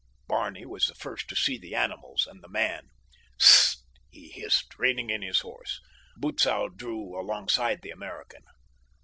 Barney 0.27 0.65
was 0.65 0.87
the 0.87 0.95
first 0.95 1.27
to 1.27 1.35
see 1.35 1.59
the 1.59 1.75
animals 1.75 2.25
and 2.25 2.41
the 2.41 2.49
man. 2.49 2.89
"S 3.39 3.77
s 3.77 3.77
st," 3.77 3.81
he 4.09 4.29
hissed, 4.31 4.79
reining 4.79 5.11
in 5.11 5.21
his 5.21 5.41
horse. 5.41 5.79
Butzow 6.19 6.69
drew 6.69 7.15
alongside 7.21 7.83
the 7.83 7.91
American. 7.91 8.41